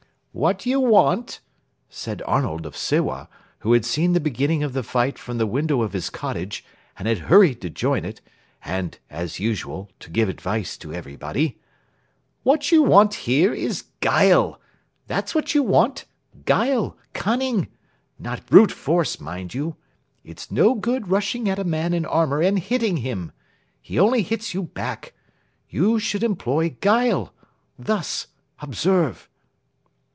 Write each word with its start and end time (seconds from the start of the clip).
"What 0.33 0.65
you 0.65 0.79
want" 0.79 1.41
said 1.89 2.21
Arnold 2.25 2.65
of 2.65 2.77
Sewa, 2.77 3.27
who 3.59 3.73
had 3.73 3.83
seen 3.83 4.13
the 4.13 4.21
beginning 4.21 4.63
of 4.63 4.71
the 4.71 4.81
fight 4.81 5.19
from 5.19 5.37
the 5.39 5.45
window 5.45 5.81
of 5.81 5.91
his 5.91 6.09
cottage 6.09 6.63
and 6.97 7.05
had 7.05 7.17
hurried 7.27 7.59
to 7.59 7.69
join 7.69 8.05
it, 8.05 8.21
and, 8.63 8.97
as 9.09 9.41
usual, 9.41 9.89
to 9.99 10.09
give 10.09 10.29
advice 10.29 10.77
to 10.77 10.93
everybody 10.93 11.59
"what 12.43 12.71
you 12.71 12.81
want 12.81 13.13
here 13.13 13.53
is 13.53 13.81
guile. 13.99 14.61
That's 15.05 15.35
what 15.35 15.53
you 15.53 15.63
want 15.63 16.05
guile, 16.45 16.95
cunning. 17.11 17.67
Not 18.17 18.45
brute 18.45 18.71
force, 18.71 19.19
mind 19.19 19.53
you. 19.53 19.75
It's 20.23 20.49
no 20.49 20.75
good 20.75 21.09
rushing 21.09 21.49
at 21.49 21.59
a 21.59 21.65
man 21.65 21.93
in 21.93 22.05
armour 22.05 22.41
and 22.41 22.57
hitting 22.57 22.95
him. 22.97 23.33
He 23.81 23.99
only 23.99 24.23
hits 24.23 24.53
you 24.53 24.63
back. 24.63 25.11
You 25.69 25.99
should 25.99 26.23
employ 26.23 26.77
guile. 26.79 27.33
Thus. 27.77 28.27
Observe." 28.61 29.27